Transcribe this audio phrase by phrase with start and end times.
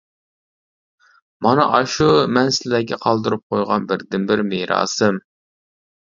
[1.47, 2.07] مانا ئاشۇ
[2.37, 5.21] مەن سىلەرگە قالدۇرۇپ قويغان بىردىنبىر مىراسىم.